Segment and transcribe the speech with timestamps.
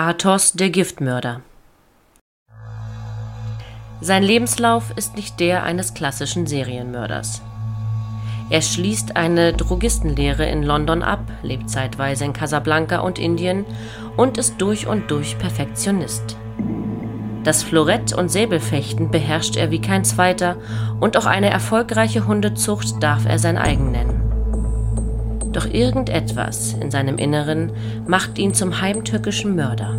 [0.00, 1.40] Athos der Giftmörder
[4.00, 7.42] Sein Lebenslauf ist nicht der eines klassischen Serienmörders.
[8.48, 13.64] Er schließt eine Drogistenlehre in London ab, lebt zeitweise in Casablanca und Indien
[14.16, 16.36] und ist durch und durch Perfektionist.
[17.42, 20.58] Das Florett- und Säbelfechten beherrscht er wie kein zweiter
[21.00, 24.17] und auch eine erfolgreiche Hundezucht darf er sein eigen nennen.
[25.58, 27.72] Doch irgendetwas in seinem Inneren
[28.06, 29.92] macht ihn zum heimtückischen Mörder.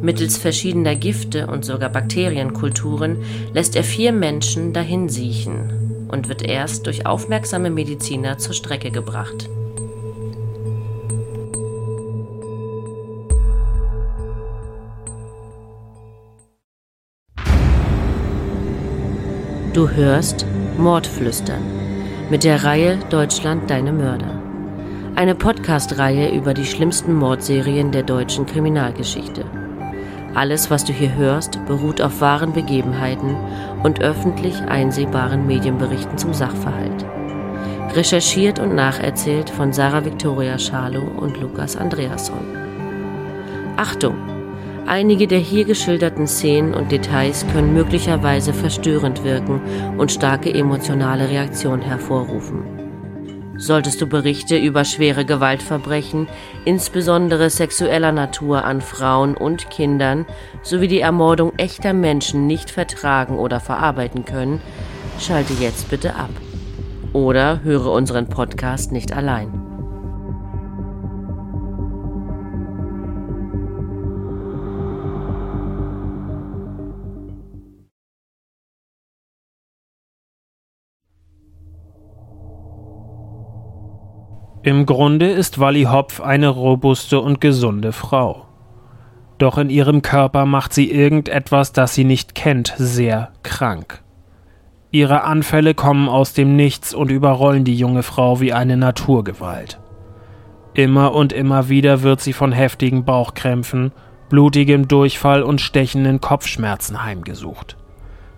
[0.00, 3.16] Mittels verschiedener Gifte und sogar Bakterienkulturen
[3.52, 9.48] lässt er vier Menschen dahinsiechen und wird erst durch aufmerksame Mediziner zur Strecke gebracht.
[19.72, 20.46] Du hörst
[20.78, 21.75] Mordflüstern
[22.30, 24.40] mit der Reihe Deutschland deine Mörder.
[25.14, 29.44] Eine Podcast-Reihe über die schlimmsten Mordserien der deutschen Kriminalgeschichte.
[30.34, 33.36] Alles, was du hier hörst, beruht auf wahren Begebenheiten
[33.84, 37.06] und öffentlich einsehbaren Medienberichten zum Sachverhalt.
[37.94, 42.44] Recherchiert und nacherzählt von Sarah Victoria Schalow und Lukas Andreasson.
[43.76, 44.35] Achtung!
[44.86, 49.60] Einige der hier geschilderten Szenen und Details können möglicherweise verstörend wirken
[49.98, 52.62] und starke emotionale Reaktionen hervorrufen.
[53.58, 56.28] Solltest du Berichte über schwere Gewaltverbrechen,
[56.64, 60.24] insbesondere sexueller Natur an Frauen und Kindern,
[60.62, 64.60] sowie die Ermordung echter Menschen nicht vertragen oder verarbeiten können,
[65.18, 66.30] schalte jetzt bitte ab.
[67.12, 69.65] Oder höre unseren Podcast nicht allein.
[84.66, 88.46] Im Grunde ist Wally Hopf eine robuste und gesunde Frau.
[89.38, 94.02] Doch in ihrem Körper macht sie irgendetwas, das sie nicht kennt, sehr krank.
[94.90, 99.78] Ihre Anfälle kommen aus dem Nichts und überrollen die junge Frau wie eine Naturgewalt.
[100.74, 103.92] Immer und immer wieder wird sie von heftigen Bauchkrämpfen,
[104.30, 107.76] blutigem Durchfall und stechenden Kopfschmerzen heimgesucht.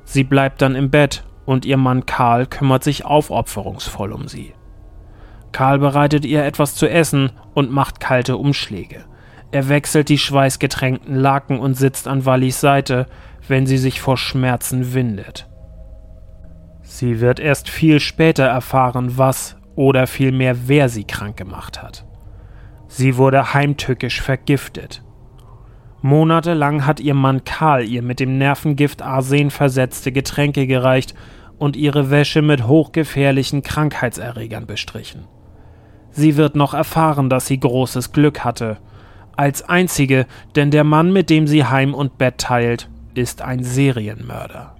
[0.04, 4.52] Sie bleibt dann im Bett und ihr Mann Karl kümmert sich aufopferungsvoll um sie.
[5.52, 9.04] Karl bereitet ihr etwas zu essen und macht kalte Umschläge.
[9.50, 13.06] Er wechselt die schweißgetränkten Laken und sitzt an Wallis Seite,
[13.46, 15.48] wenn sie sich vor Schmerzen windet.
[16.82, 22.04] Sie wird erst viel später erfahren, was oder vielmehr wer sie krank gemacht hat.
[22.88, 25.02] Sie wurde heimtückisch vergiftet.
[26.00, 31.14] Monatelang hat ihr Mann Karl ihr mit dem Nervengift Arsen versetzte Getränke gereicht
[31.58, 35.26] und ihre Wäsche mit hochgefährlichen Krankheitserregern bestrichen.
[36.10, 38.78] Sie wird noch erfahren, dass sie großes Glück hatte.
[39.36, 40.26] Als einzige,
[40.56, 44.74] denn der Mann, mit dem sie Heim und Bett teilt, ist ein Serienmörder.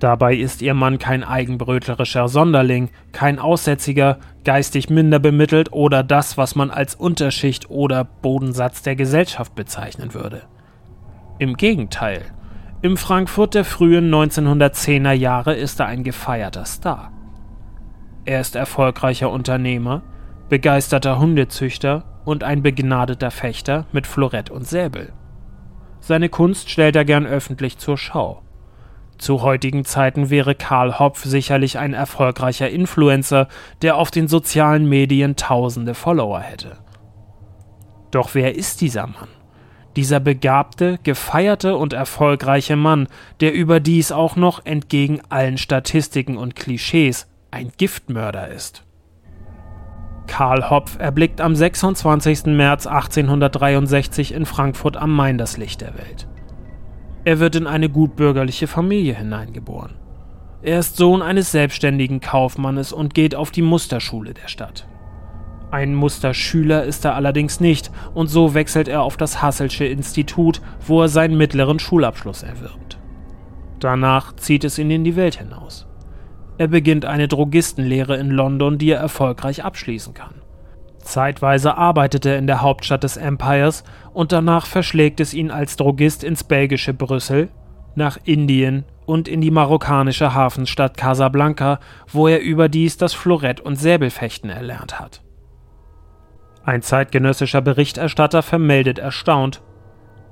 [0.00, 6.54] Dabei ist ihr Mann kein eigenbrötlerischer Sonderling, kein Aussätziger, geistig minder bemittelt oder das, was
[6.54, 10.42] man als Unterschicht oder Bodensatz der Gesellschaft bezeichnen würde.
[11.38, 12.22] Im Gegenteil,
[12.80, 17.12] im Frankfurt der frühen 1910er Jahre ist er ein gefeierter Star.
[18.24, 20.02] Er ist erfolgreicher Unternehmer,
[20.48, 25.12] begeisterter Hundezüchter und ein begnadeter Fechter mit Florett und Säbel.
[26.00, 28.42] Seine Kunst stellt er gern öffentlich zur Schau.
[29.16, 33.48] Zu heutigen Zeiten wäre Karl Hopf sicherlich ein erfolgreicher Influencer,
[33.82, 36.78] der auf den sozialen Medien tausende Follower hätte.
[38.10, 39.28] Doch wer ist dieser Mann?
[39.96, 43.08] Dieser begabte, gefeierte und erfolgreiche Mann,
[43.40, 48.84] der überdies auch noch entgegen allen Statistiken und Klischees ein Giftmörder ist.
[50.26, 52.46] Karl Hopf erblickt am 26.
[52.46, 56.28] März 1863 in Frankfurt am Main das Licht der Welt.
[57.24, 59.96] Er wird in eine gutbürgerliche Familie hineingeboren.
[60.62, 64.86] Er ist Sohn eines selbstständigen Kaufmannes und geht auf die Musterschule der Stadt.
[65.70, 71.02] Ein Musterschüler ist er allerdings nicht und so wechselt er auf das Hasselsche Institut, wo
[71.02, 72.98] er seinen mittleren Schulabschluss erwirbt.
[73.78, 75.89] Danach zieht es ihn in die Welt hinaus.
[76.60, 80.42] Er beginnt eine Drogistenlehre in London, die er erfolgreich abschließen kann.
[80.98, 86.22] Zeitweise arbeitet er in der Hauptstadt des Empires und danach verschlägt es ihn als Drogist
[86.22, 87.48] ins belgische Brüssel,
[87.94, 94.50] nach Indien und in die marokkanische Hafenstadt Casablanca, wo er überdies das Florett- und Säbelfechten
[94.50, 95.22] erlernt hat.
[96.62, 99.62] Ein zeitgenössischer Berichterstatter vermeldet erstaunt,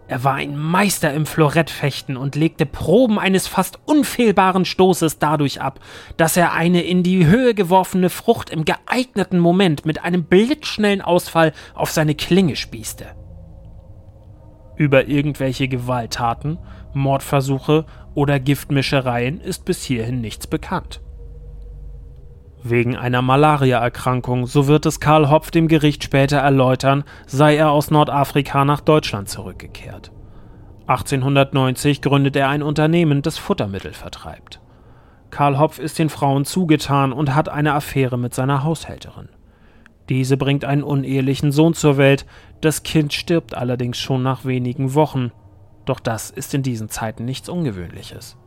[0.08, 5.80] er war ein Meister im Florettfechten und legte Proben eines fast unfehlbaren Stoßes dadurch ab,
[6.16, 11.52] dass er eine in die Höhe geworfene Frucht im geeigneten Moment mit einem blitzschnellen Ausfall
[11.74, 13.04] auf seine Klinge spießte.
[14.76, 16.58] Über irgendwelche Gewalttaten,
[16.94, 17.84] Mordversuche
[18.14, 21.02] oder Giftmischereien ist bis hierhin nichts bekannt.
[22.62, 27.90] Wegen einer Malariaerkrankung, so wird es Karl Hopf dem Gericht später erläutern, sei er aus
[27.90, 30.10] Nordafrika nach Deutschland zurückgekehrt.
[30.88, 34.60] 1890 gründet er ein Unternehmen, das Futtermittel vertreibt.
[35.30, 39.28] Karl Hopf ist den Frauen zugetan und hat eine Affäre mit seiner Haushälterin.
[40.08, 42.24] Diese bringt einen unehelichen Sohn zur Welt,
[42.60, 45.30] das Kind stirbt allerdings schon nach wenigen Wochen.
[45.84, 48.38] Doch das ist in diesen Zeiten nichts Ungewöhnliches.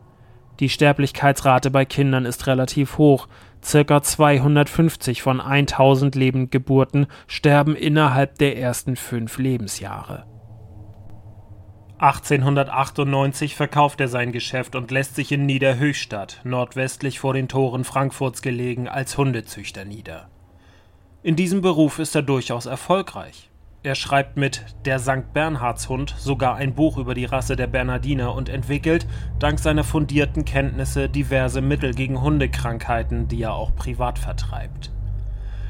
[0.59, 3.27] Die Sterblichkeitsrate bei Kindern ist relativ hoch,
[3.63, 10.25] circa 250 von 1000 Lebendgeburten sterben innerhalb der ersten fünf Lebensjahre.
[11.99, 18.41] 1898 verkauft er sein Geschäft und lässt sich in Niederhöchstadt, nordwestlich vor den Toren Frankfurts
[18.41, 20.27] gelegen, als Hundezüchter nieder.
[21.21, 23.50] In diesem Beruf ist er durchaus erfolgreich.
[23.83, 25.33] Er schreibt mit Der St.
[25.33, 29.07] Bernhardshund sogar ein Buch über die Rasse der Bernardiner und entwickelt,
[29.39, 34.91] dank seiner fundierten Kenntnisse, diverse Mittel gegen Hundekrankheiten, die er auch privat vertreibt.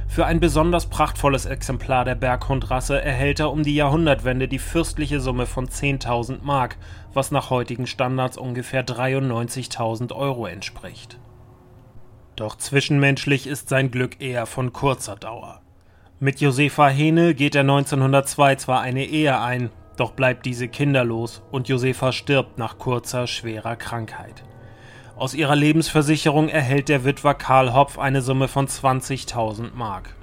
[0.09, 5.45] Für ein besonders prachtvolles Exemplar der Berghundrasse erhält er um die Jahrhundertwende die fürstliche Summe
[5.45, 6.75] von 10.000 Mark,
[7.13, 11.17] was nach heutigen Standards ungefähr 93.000 Euro entspricht.
[12.35, 15.61] Doch zwischenmenschlich ist sein Glück eher von kurzer Dauer.
[16.23, 21.67] Mit Josefa Hene geht er 1902 zwar eine Ehe ein, doch bleibt diese kinderlos und
[21.67, 24.43] Josefa stirbt nach kurzer, schwerer Krankheit.
[25.15, 30.15] Aus ihrer Lebensversicherung erhält der Witwer Karl Hopf eine Summe von 20.000 Mark.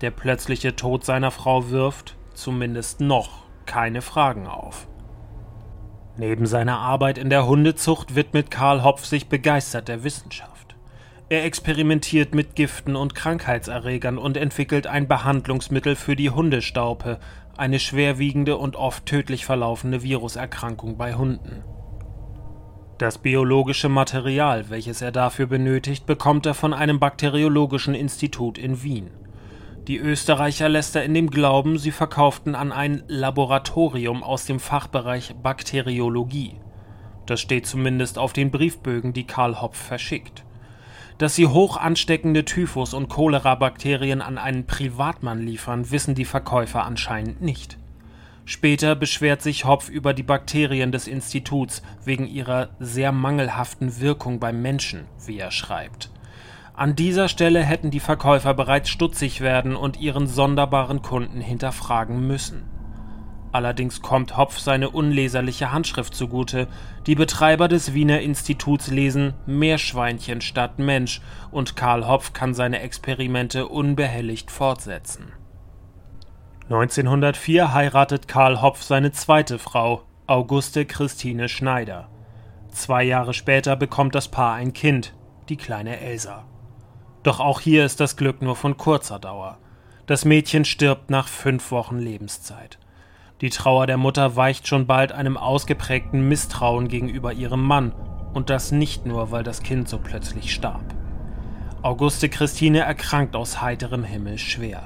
[0.00, 4.88] Der plötzliche Tod seiner Frau wirft, zumindest noch, keine Fragen auf.
[6.16, 10.71] Neben seiner Arbeit in der Hundezucht widmet Karl Hopf sich begeistert der Wissenschaft.
[11.32, 17.18] Er experimentiert mit Giften und Krankheitserregern und entwickelt ein Behandlungsmittel für die Hundestaupe,
[17.56, 21.64] eine schwerwiegende und oft tödlich verlaufende Viruserkrankung bei Hunden.
[22.98, 29.08] Das biologische Material, welches er dafür benötigt, bekommt er von einem bakteriologischen Institut in Wien.
[29.88, 35.34] Die Österreicher lässt er in dem Glauben, sie verkauften an ein Laboratorium aus dem Fachbereich
[35.42, 36.56] Bakteriologie.
[37.24, 40.44] Das steht zumindest auf den Briefbögen, die Karl Hopf verschickt.
[41.18, 47.42] Dass sie hoch ansteckende Typhus- und Cholera-Bakterien an einen Privatmann liefern, wissen die Verkäufer anscheinend
[47.42, 47.78] nicht.
[48.44, 54.60] Später beschwert sich Hopf über die Bakterien des Instituts wegen ihrer sehr mangelhaften Wirkung beim
[54.60, 56.10] Menschen, wie er schreibt.
[56.74, 62.71] An dieser Stelle hätten die Verkäufer bereits stutzig werden und ihren sonderbaren Kunden hinterfragen müssen.
[63.52, 66.68] Allerdings kommt Hopf seine unleserliche Handschrift zugute.
[67.06, 71.20] Die Betreiber des Wiener Instituts lesen Meerschweinchen statt Mensch
[71.50, 75.32] und Karl Hopf kann seine Experimente unbehelligt fortsetzen.
[76.70, 82.08] 1904 heiratet Karl Hopf seine zweite Frau, Auguste Christine Schneider.
[82.70, 85.12] Zwei Jahre später bekommt das Paar ein Kind,
[85.50, 86.44] die kleine Elsa.
[87.22, 89.58] Doch auch hier ist das Glück nur von kurzer Dauer.
[90.06, 92.78] Das Mädchen stirbt nach fünf Wochen Lebenszeit.
[93.42, 97.92] Die Trauer der Mutter weicht schon bald einem ausgeprägten Misstrauen gegenüber ihrem Mann,
[98.34, 100.84] und das nicht nur, weil das Kind so plötzlich starb.
[101.82, 104.84] Auguste Christine erkrankt aus heiterem Himmel schwer.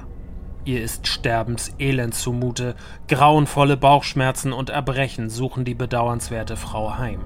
[0.65, 2.75] Ihr ist sterbenselend zumute,
[3.07, 7.19] grauenvolle Bauchschmerzen und Erbrechen suchen die bedauernswerte Frau heim.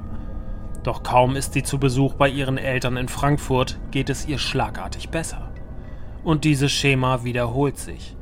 [0.83, 5.09] Doch kaum ist sie zu Besuch bei ihren Eltern in Frankfurt, geht es ihr schlagartig
[5.09, 5.49] besser.
[6.25, 8.17] Und dieses Schema wiederholt sich.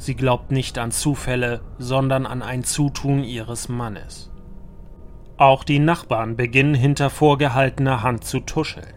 [0.00, 4.32] Sie glaubt nicht an Zufälle, sondern an ein Zutun ihres Mannes.
[5.36, 8.94] Auch die Nachbarn beginnen hinter vorgehaltener Hand zu tuscheln.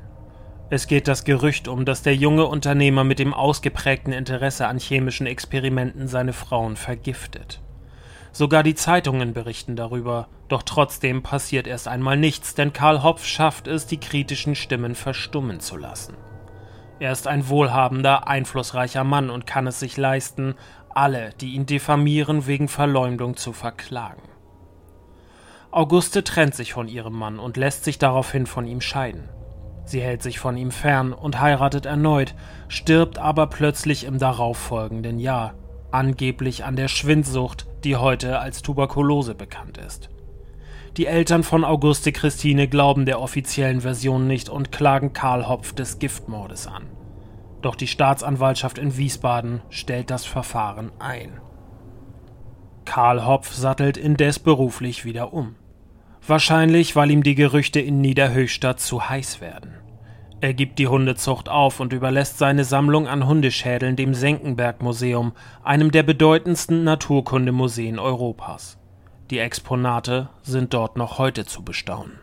[0.69, 5.27] Es geht das Gerücht um, dass der junge Unternehmer mit dem ausgeprägten Interesse an chemischen
[5.27, 7.61] Experimenten seine Frauen vergiftet.
[8.31, 13.67] Sogar die Zeitungen berichten darüber, doch trotzdem passiert erst einmal nichts, denn Karl Hopf schafft
[13.67, 16.15] es, die kritischen Stimmen verstummen zu lassen.
[16.99, 20.55] Er ist ein wohlhabender, einflussreicher Mann und kann es sich leisten,
[20.95, 24.21] alle, die ihn diffamieren, wegen Verleumdung zu verklagen.
[25.71, 29.29] Auguste trennt sich von ihrem Mann und lässt sich daraufhin von ihm scheiden.
[29.85, 32.35] Sie hält sich von ihm fern und heiratet erneut,
[32.67, 35.55] stirbt aber plötzlich im darauffolgenden Jahr,
[35.91, 40.09] angeblich an der Schwindsucht, die heute als Tuberkulose bekannt ist.
[40.97, 45.97] Die Eltern von Auguste Christine glauben der offiziellen Version nicht und klagen Karl Hopf des
[45.97, 46.83] Giftmordes an.
[47.63, 51.39] Doch die Staatsanwaltschaft in Wiesbaden stellt das Verfahren ein.
[52.85, 55.55] Karl Hopf sattelt indes beruflich wieder um.
[56.27, 59.73] Wahrscheinlich, weil ihm die Gerüchte in Niederhöchstadt zu heiß werden.
[60.41, 65.31] Er gibt die Hundezucht auf und überlässt seine Sammlung an Hundeschädeln dem Senckenberg Museum,
[65.63, 68.77] einem der bedeutendsten Naturkundemuseen Europas.
[69.29, 72.22] Die Exponate sind dort noch heute zu bestaunen.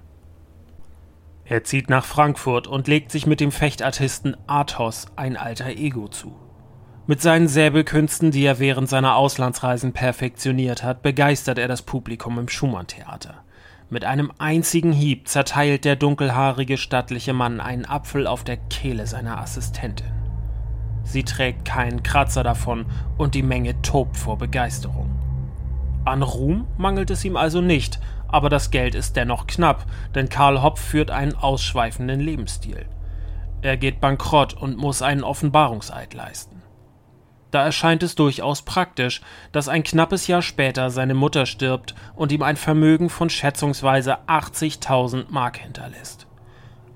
[1.50, 6.36] Er zieht nach Frankfurt und legt sich mit dem Fechtartisten Athos ein alter Ego zu.
[7.08, 12.48] Mit seinen Säbelkünsten, die er während seiner Auslandsreisen perfektioniert hat, begeistert er das Publikum im
[12.48, 13.42] Schumann-Theater.
[13.88, 19.40] Mit einem einzigen Hieb zerteilt der dunkelhaarige stattliche Mann einen Apfel auf der Kehle seiner
[19.40, 20.06] Assistentin.
[21.02, 22.86] Sie trägt keinen Kratzer davon
[23.18, 25.10] und die Menge tobt vor Begeisterung.
[26.04, 27.98] An Ruhm mangelt es ihm also nicht,
[28.32, 32.86] aber das Geld ist dennoch knapp, denn Karl Hopf führt einen ausschweifenden Lebensstil.
[33.62, 36.62] Er geht bankrott und muss einen Offenbarungseid leisten.
[37.50, 39.20] Da erscheint es durchaus praktisch,
[39.52, 45.26] dass ein knappes Jahr später seine Mutter stirbt und ihm ein Vermögen von schätzungsweise 80.000
[45.30, 46.26] Mark hinterlässt.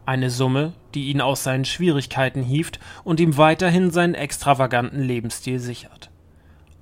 [0.06, 6.10] Eine Summe, die ihn aus seinen Schwierigkeiten hieft und ihm weiterhin seinen extravaganten Lebensstil sichert.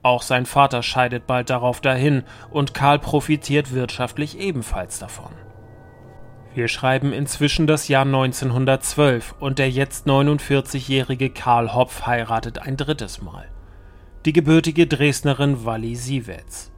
[0.02, 5.30] Auch sein Vater scheidet bald darauf dahin und Karl profitiert wirtschaftlich ebenfalls davon.
[6.54, 13.22] Wir schreiben inzwischen das Jahr 1912 und der jetzt 49-jährige Karl Hopf heiratet ein drittes
[13.22, 13.46] Mal.
[14.24, 16.70] Die gebürtige Dresdnerin Walli Siewetz.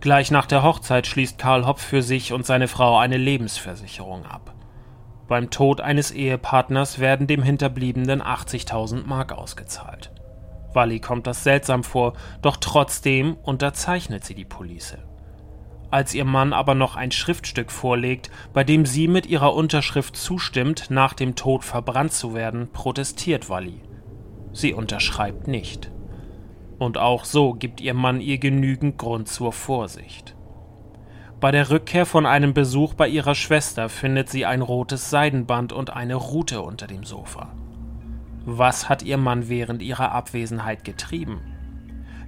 [0.00, 4.54] Gleich nach der Hochzeit schließt Karl Hopf für sich und seine Frau eine Lebensversicherung ab.
[5.28, 10.11] Beim Tod eines Ehepartners werden dem Hinterbliebenen 80.000 Mark ausgezahlt.
[10.74, 14.96] Wally kommt das seltsam vor, doch trotzdem unterzeichnet sie die Police.
[15.90, 20.86] Als ihr Mann aber noch ein Schriftstück vorlegt, bei dem sie mit ihrer Unterschrift zustimmt,
[20.90, 23.82] nach dem Tod verbrannt zu werden, protestiert Wally.
[24.52, 25.90] Sie unterschreibt nicht.
[26.78, 30.34] Und auch so gibt ihr Mann ihr genügend Grund zur Vorsicht.
[31.40, 35.90] Bei der Rückkehr von einem Besuch bei ihrer Schwester findet sie ein rotes Seidenband und
[35.90, 37.52] eine Rute unter dem Sofa.
[38.44, 41.40] Was hat ihr Mann während ihrer Abwesenheit getrieben?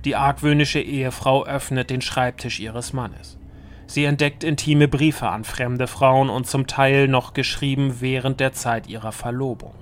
[0.04, 3.38] Die argwöhnische Ehefrau öffnet den Schreibtisch ihres Mannes.
[3.86, 8.86] Sie entdeckt intime Briefe an fremde Frauen und zum Teil noch geschrieben während der Zeit
[8.86, 9.74] ihrer Verlobung.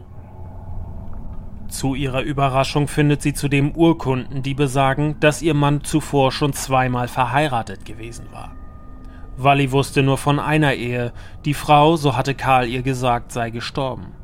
[1.69, 7.09] Zu ihrer Überraschung findet sie zudem Urkunden, die besagen, dass ihr Mann zuvor schon zweimal
[7.09, 8.53] verheiratet gewesen war.
[9.37, 11.13] Wally wusste nur von einer Ehe,
[11.45, 14.15] die Frau, so hatte Karl ihr gesagt, sei gestorben.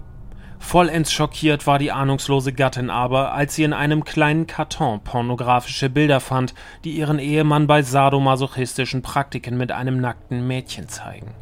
[0.58, 6.20] Vollends schockiert war die ahnungslose Gattin aber, als sie in einem kleinen Karton pornografische Bilder
[6.20, 11.34] fand, die ihren Ehemann bei sadomasochistischen Praktiken mit einem nackten Mädchen zeigen.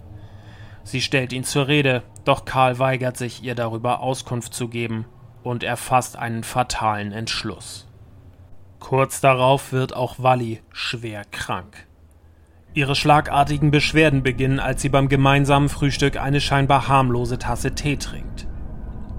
[0.84, 5.06] Sie stellt ihn zur Rede, doch Karl weigert sich, ihr darüber Auskunft zu geben,
[5.42, 7.88] und er fasst einen fatalen Entschluss.
[8.78, 11.86] Kurz darauf wird auch Walli schwer krank.
[12.74, 18.45] Ihre schlagartigen Beschwerden beginnen, als sie beim gemeinsamen Frühstück eine scheinbar harmlose Tasse Tee trinkt.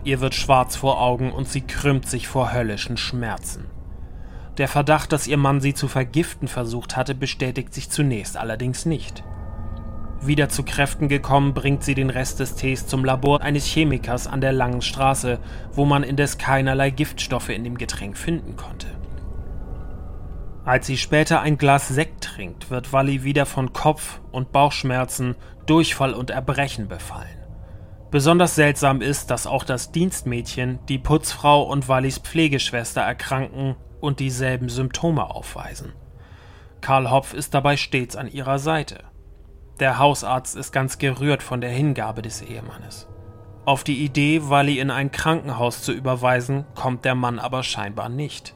[0.08, 3.66] Ihr wird schwarz vor Augen und sie krümmt sich vor höllischen Schmerzen.
[4.58, 9.26] Der Verdacht, dass ihr Mann sie zu vergiften versucht hatte, bestätigt sich zunächst allerdings nicht.
[10.22, 14.40] Wieder zu Kräften gekommen, bringt sie den Rest des Tees zum Labor eines Chemikers an
[14.40, 15.40] der langen Straße,
[15.74, 18.88] wo man indes keinerlei Giftstoffe in dem Getränk finden konnte.
[20.64, 25.36] Als sie später ein Glas Sekt trinkt, wird Wally wieder von Kopf- und Bauchschmerzen,
[25.66, 27.37] Durchfall und Erbrechen befallen.
[28.10, 34.70] Besonders seltsam ist, dass auch das Dienstmädchen, die Putzfrau und Wallis Pflegeschwester erkranken und dieselben
[34.70, 35.92] Symptome aufweisen.
[36.80, 39.04] Karl Hopf ist dabei stets an ihrer Seite.
[39.82, 43.08] Der Hausarzt ist ganz gerührt von der Hingabe des Ehemannes.
[43.66, 48.56] Auf die Idee, Walli in ein Krankenhaus zu überweisen, kommt der Mann aber scheinbar nicht.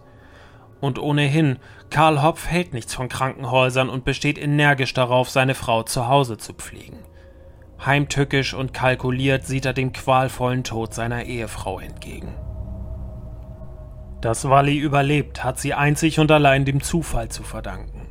[0.79, 6.07] Und ohnehin, Karl Hopf hält nichts von Krankenhäusern und besteht energisch darauf, seine Frau zu
[6.07, 6.99] Hause zu pflegen.
[7.85, 12.35] Heimtückisch und kalkuliert sieht er dem qualvollen Tod seiner Ehefrau entgegen.
[14.21, 18.07] Dass Wally überlebt, hat sie einzig und allein dem Zufall zu verdanken.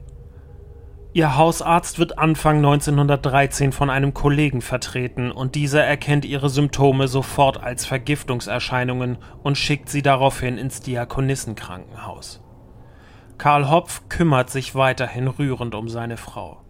[1.12, 7.62] Ihr Hausarzt wird Anfang 1913 von einem Kollegen vertreten und dieser erkennt ihre Symptome sofort
[7.62, 12.42] als Vergiftungserscheinungen und schickt sie daraufhin ins Diakonissenkrankenhaus.
[13.38, 16.62] Karl Hopf kümmert sich weiterhin rührend um seine Frau.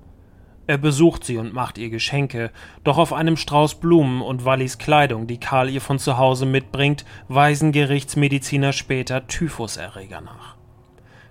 [0.70, 2.52] Er besucht sie und macht ihr Geschenke,
[2.84, 7.04] doch auf einem Strauß Blumen und Wallis Kleidung, die Karl ihr von zu Hause mitbringt,
[7.26, 10.54] weisen Gerichtsmediziner später Typhuserreger nach.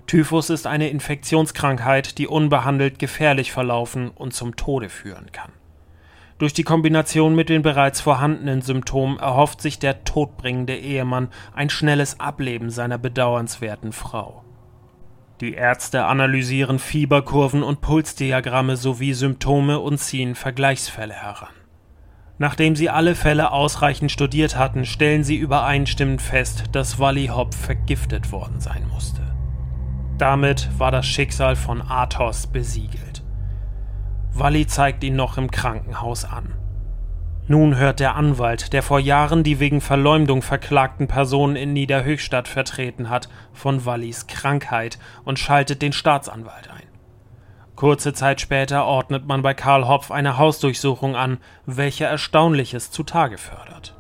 [0.08, 5.54] Typhus ist eine Infektionskrankheit, die unbehandelt gefährlich verlaufen und zum Tode führen kann.
[6.38, 12.20] Durch die Kombination mit den bereits vorhandenen Symptomen erhofft sich der todbringende Ehemann ein schnelles
[12.20, 14.44] Ableben seiner bedauernswerten Frau.
[15.42, 21.54] Die Ärzte analysieren Fieberkurven und Pulsdiagramme sowie Symptome und ziehen Vergleichsfälle heran.
[22.40, 28.34] Nachdem sie alle Fälle ausreichend studiert hatten, stellen sie übereinstimmend fest, dass Wally Hopp vergiftet
[28.34, 29.22] worden sein musste.
[30.18, 33.24] Damit war das Schicksal von Athos besiegelt.
[34.34, 36.59] Walli zeigt ihn noch im Krankenhaus an.
[37.52, 43.10] Nun hört der Anwalt, der vor Jahren die wegen Verleumdung verklagten Personen in Niederhöchstadt vertreten
[43.10, 46.88] hat, von Wallis Krankheit und schaltet den Staatsanwalt ein.
[47.76, 53.99] Kurze Zeit später ordnet man bei Karl Hopf eine Hausdurchsuchung an, welche Erstaunliches zutage fördert.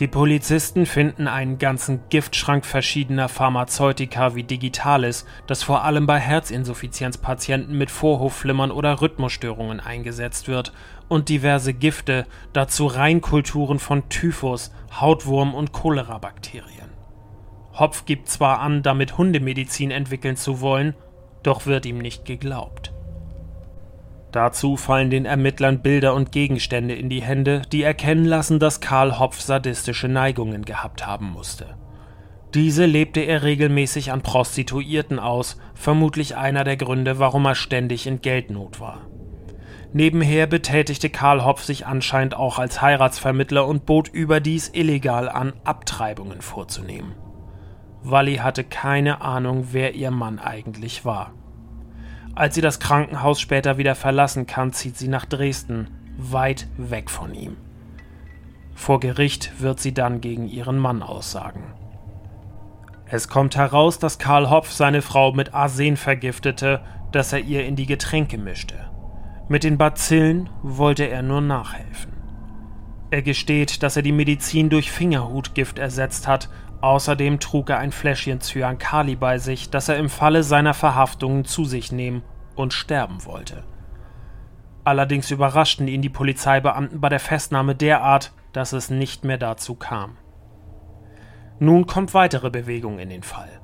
[0.00, 7.76] Die Polizisten finden einen ganzen Giftschrank verschiedener Pharmazeutika wie Digitalis, das vor allem bei Herzinsuffizienzpatienten
[7.76, 10.72] mit Vorhofflimmern oder Rhythmusstörungen eingesetzt wird,
[11.08, 16.90] und diverse Gifte, dazu Reinkulturen von Typhus, Hautwurm und Cholerabakterien.
[17.72, 20.94] Hopf gibt zwar an, damit Hundemedizin entwickeln zu wollen,
[21.42, 22.92] doch wird ihm nicht geglaubt.
[24.32, 29.18] Dazu fallen den Ermittlern Bilder und Gegenstände in die Hände, die erkennen lassen, dass Karl
[29.18, 31.76] Hopf sadistische Neigungen gehabt haben musste.
[32.54, 38.20] Diese lebte er regelmäßig an Prostituierten aus, vermutlich einer der Gründe, warum er ständig in
[38.20, 39.06] Geldnot war.
[39.92, 46.42] Nebenher betätigte Karl Hopf sich anscheinend auch als Heiratsvermittler und bot überdies illegal an, Abtreibungen
[46.42, 47.14] vorzunehmen.
[48.02, 51.32] Walli hatte keine Ahnung, wer ihr Mann eigentlich war.
[52.38, 57.34] Als sie das Krankenhaus später wieder verlassen kann, zieht sie nach Dresden, weit weg von
[57.34, 57.56] ihm.
[58.76, 61.74] Vor Gericht wird sie dann gegen ihren Mann aussagen.
[63.06, 66.80] Es kommt heraus, dass Karl Hopf seine Frau mit Arsen vergiftete,
[67.10, 68.88] das er ihr in die Getränke mischte.
[69.48, 72.12] Mit den Bazillen wollte er nur nachhelfen.
[73.10, 76.48] Er gesteht, dass er die Medizin durch Fingerhutgift ersetzt hat
[76.80, 81.64] Außerdem trug er ein Fläschchen Cyankali bei sich, das er im Falle seiner Verhaftung zu
[81.64, 82.22] sich nehmen
[82.54, 83.64] und sterben wollte.
[84.84, 90.16] Allerdings überraschten ihn die Polizeibeamten bei der Festnahme derart, dass es nicht mehr dazu kam.
[91.58, 93.60] Nun kommt weitere Bewegung in den Fall.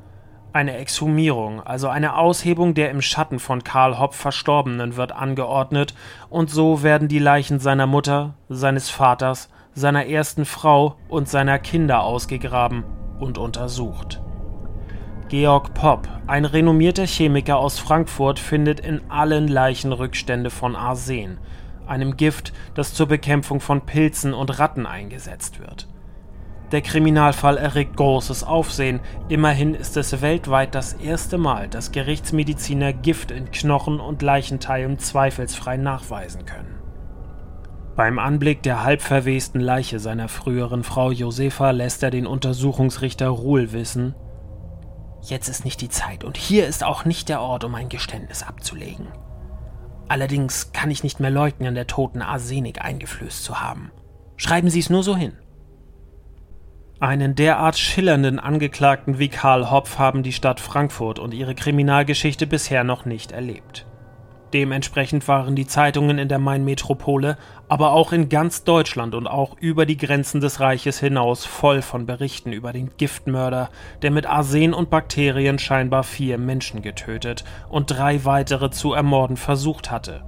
[0.52, 5.94] Eine Exhumierung, also eine Aushebung der im Schatten von Karl Hopp Verstorbenen, wird angeordnet,
[6.30, 12.02] und so werden die Leichen seiner Mutter, seines Vaters, seiner ersten Frau und seiner Kinder
[12.02, 12.84] ausgegraben
[13.18, 14.22] und untersucht.
[15.28, 21.38] Georg Popp, ein renommierter Chemiker aus Frankfurt, findet in allen Leichen Rückstände von Arsen,
[21.86, 25.88] einem Gift, das zur Bekämpfung von Pilzen und Ratten eingesetzt wird.
[26.72, 29.00] Der Kriminalfall erregt großes Aufsehen.
[29.28, 35.76] Immerhin ist es weltweit das erste Mal, dass Gerichtsmediziner Gift in Knochen und Leichenteilen zweifelsfrei
[35.76, 36.73] nachweisen können.
[37.96, 44.14] Beim Anblick der halbverwesten Leiche seiner früheren Frau Josefa lässt er den Untersuchungsrichter Ruhl wissen,
[45.26, 48.42] Jetzt ist nicht die Zeit und hier ist auch nicht der Ort, um ein Geständnis
[48.42, 49.06] abzulegen.
[50.06, 53.90] Allerdings kann ich nicht mehr leugnen, der Toten Arsenik eingeflößt zu haben.
[54.36, 55.32] Schreiben Sie es nur so hin.
[57.00, 62.84] Einen derart schillernden Angeklagten wie Karl Hopf haben die Stadt Frankfurt und ihre Kriminalgeschichte bisher
[62.84, 63.86] noch nicht erlebt.
[64.54, 67.36] Dementsprechend waren die Zeitungen in der Main-Metropole,
[67.66, 72.06] aber auch in ganz Deutschland und auch über die Grenzen des Reiches hinaus voll von
[72.06, 73.68] Berichten über den Giftmörder,
[74.02, 79.90] der mit Arsen und Bakterien scheinbar vier Menschen getötet und drei weitere zu ermorden versucht
[79.90, 80.22] hatte,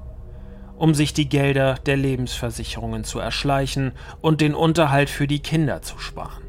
[0.76, 6.00] um sich die Gelder der Lebensversicherungen zu erschleichen und den Unterhalt für die Kinder zu
[6.00, 6.42] sparen.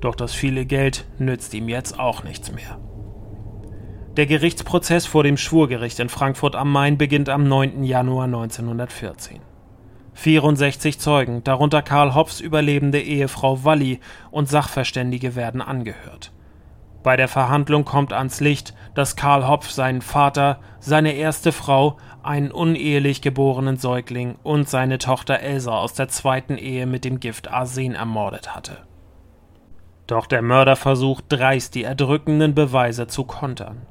[0.00, 2.78] Doch das viele Geld nützt ihm jetzt auch nichts mehr.
[4.16, 7.82] Der Gerichtsprozess vor dem Schwurgericht in Frankfurt am Main beginnt am 9.
[7.82, 9.40] Januar 1914.
[10.12, 13.98] 64 Zeugen, darunter Karl Hopfs überlebende Ehefrau Walli
[14.30, 16.30] und Sachverständige werden angehört.
[17.02, 22.52] Bei der Verhandlung kommt ans Licht, dass Karl Hopf seinen Vater, seine erste Frau, einen
[22.52, 27.96] unehelich geborenen Säugling und seine Tochter Elsa aus der zweiten Ehe mit dem Gift Arsen
[27.96, 28.76] ermordet hatte.
[30.06, 33.88] Doch der Mörder versucht dreist, die erdrückenden Beweise zu kontern.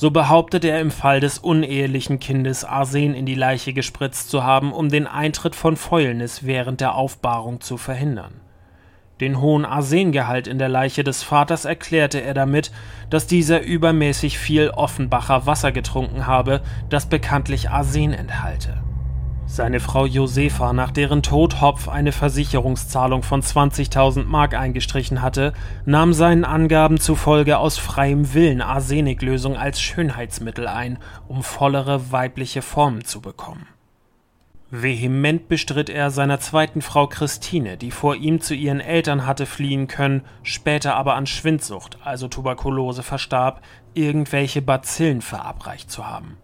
[0.00, 4.72] So behauptet er im Fall des unehelichen Kindes Arsen in die Leiche gespritzt zu haben,
[4.72, 8.40] um den Eintritt von Fäulnis während der Aufbahrung zu verhindern.
[9.20, 12.72] Den hohen Arsengehalt in der Leiche des Vaters erklärte er damit,
[13.10, 18.78] dass dieser übermäßig viel Offenbacher Wasser getrunken habe, das bekanntlich Arsen enthalte.
[19.52, 26.12] Seine Frau Josefa, nach deren Tod Hopf eine Versicherungszahlung von 20.000 Mark eingestrichen hatte, nahm
[26.12, 33.20] seinen Angaben zufolge aus freiem Willen Arseniklösung als Schönheitsmittel ein, um vollere weibliche Formen zu
[33.20, 33.66] bekommen.
[34.70, 39.88] Vehement bestritt er seiner zweiten Frau Christine, die vor ihm zu ihren Eltern hatte fliehen
[39.88, 43.62] können, später aber an Schwindsucht, also Tuberkulose, verstarb,
[43.94, 46.36] irgendwelche Bazillen verabreicht zu haben.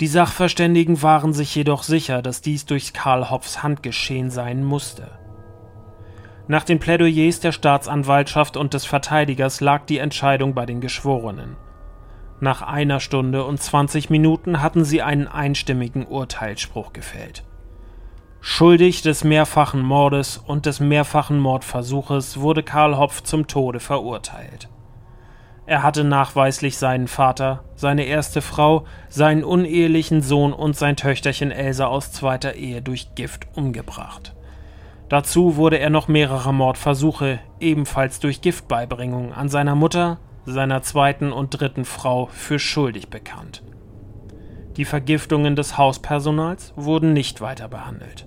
[0.00, 5.10] Die Sachverständigen waren sich jedoch sicher, dass dies durch Karl Hopfs Hand geschehen sein musste.
[6.48, 11.56] Nach den Plädoyers der Staatsanwaltschaft und des Verteidigers lag die Entscheidung bei den Geschworenen.
[12.40, 17.44] Nach einer Stunde und 20 Minuten hatten sie einen einstimmigen Urteilsspruch gefällt.
[18.40, 24.70] Schuldig des mehrfachen Mordes und des mehrfachen Mordversuches wurde Karl Hopf zum Tode verurteilt.
[25.70, 31.86] Er hatte nachweislich seinen Vater, seine erste Frau, seinen unehelichen Sohn und sein Töchterchen Elsa
[31.86, 34.34] aus zweiter Ehe durch Gift umgebracht.
[35.08, 41.50] Dazu wurde er noch mehrere Mordversuche, ebenfalls durch Giftbeibringung, an seiner Mutter, seiner zweiten und
[41.50, 43.62] dritten Frau für schuldig bekannt.
[44.76, 48.26] Die Vergiftungen des Hauspersonals wurden nicht weiter behandelt.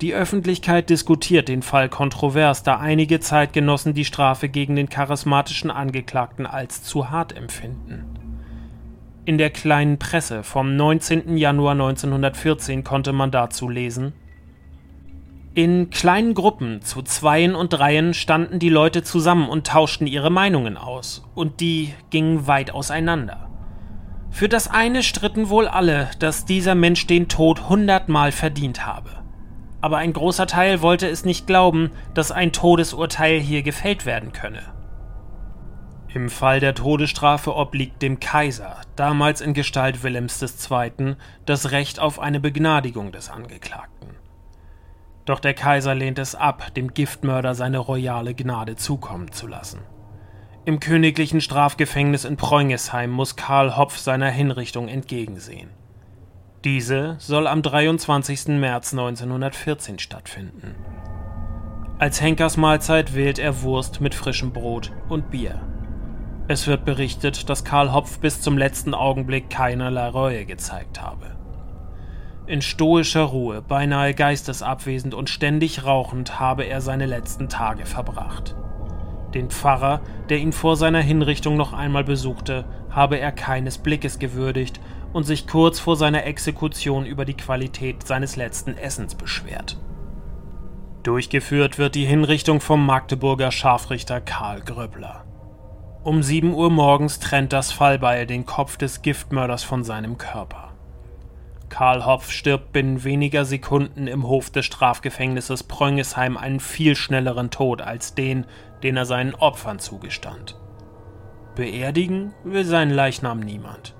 [0.00, 6.46] Die Öffentlichkeit diskutiert den Fall kontrovers, da einige Zeitgenossen die Strafe gegen den charismatischen Angeklagten
[6.46, 8.04] als zu hart empfinden.
[9.24, 11.36] In der kleinen Presse vom 19.
[11.36, 14.12] Januar 1914 konnte man dazu lesen
[15.56, 20.76] in kleinen Gruppen zu Zweien und Dreien standen die Leute zusammen und tauschten ihre Meinungen
[20.76, 23.48] aus, und die gingen weit auseinander.
[24.30, 29.10] Für das eine stritten wohl alle, dass dieser Mensch den Tod hundertmal verdient habe.
[29.84, 34.62] Aber ein großer Teil wollte es nicht glauben, dass ein Todesurteil hier gefällt werden könne.
[36.08, 42.18] Im Fall der Todesstrafe obliegt dem Kaiser, damals in Gestalt Wilhelms II., das Recht auf
[42.18, 44.16] eine Begnadigung des Angeklagten.
[45.26, 49.80] Doch der Kaiser lehnt es ab, dem Giftmörder seine royale Gnade zukommen zu lassen.
[50.64, 55.68] Im königlichen Strafgefängnis in Preungesheim muss Karl Hopf seiner Hinrichtung entgegensehen.
[56.64, 58.48] Diese soll am 23.
[58.58, 60.74] März 1914 stattfinden.
[61.98, 65.60] Als Henkersmahlzeit wählt er Wurst mit frischem Brot und Bier.
[66.48, 71.36] Es wird berichtet, dass Karl Hopf bis zum letzten Augenblick keinerlei Reue gezeigt habe.
[72.46, 78.56] In stoischer Ruhe, beinahe geistesabwesend und ständig rauchend habe er seine letzten Tage verbracht.
[79.34, 80.00] Den Pfarrer,
[80.30, 84.80] der ihn vor seiner Hinrichtung noch einmal besuchte, habe er keines Blickes gewürdigt
[85.14, 89.78] und sich kurz vor seiner Exekution über die Qualität seines letzten Essens beschwert.
[91.04, 95.24] Durchgeführt wird die Hinrichtung vom Magdeburger Scharfrichter Karl Gröbler.
[96.02, 100.72] Um 7 Uhr morgens trennt das Fallbeil den Kopf des Giftmörders von seinem Körper.
[101.68, 107.82] Karl Hopf stirbt binnen weniger Sekunden im Hof des Strafgefängnisses Pröngesheim einen viel schnelleren Tod
[107.82, 108.46] als den,
[108.82, 110.58] den er seinen Opfern zugestand.
[111.54, 113.93] Beerdigen will seinen Leichnam niemand.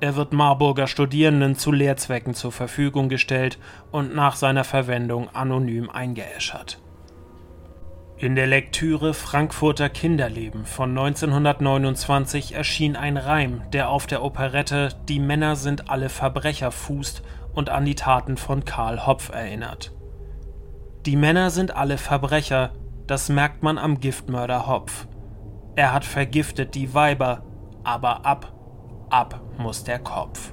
[0.00, 3.58] Er wird Marburger Studierenden zu Lehrzwecken zur Verfügung gestellt
[3.90, 6.80] und nach seiner Verwendung anonym eingeäschert.
[8.18, 15.18] In der Lektüre Frankfurter Kinderleben von 1929 erschien ein Reim, der auf der Operette Die
[15.18, 17.22] Männer sind alle Verbrecher fußt
[17.54, 19.92] und an die Taten von Karl Hopf erinnert.
[21.04, 22.72] Die Männer sind alle Verbrecher,
[23.06, 25.06] das merkt man am Giftmörder Hopf.
[25.74, 27.44] Er hat vergiftet die Weiber,
[27.84, 28.55] aber ab,
[29.10, 30.52] ab muss der Kopf.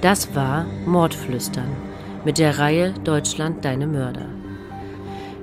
[0.00, 1.76] Das war Mordflüstern
[2.24, 4.26] mit der Reihe Deutschland deine Mörder.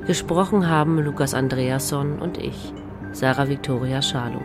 [0.07, 2.73] Gesprochen haben Lukas Andreasson und ich,
[3.11, 4.41] Sarah Victoria Schalow.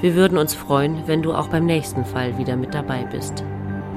[0.00, 3.44] Wir würden uns freuen, wenn du auch beim nächsten Fall wieder mit dabei bist.